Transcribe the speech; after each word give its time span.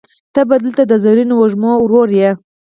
ته 0.33 0.41
به 0.47 0.55
دلته 0.63 0.83
د 0.87 0.93
زرینو 1.03 1.33
وږمو 1.37 1.73
ورور 1.81 2.09
یې 2.19 2.29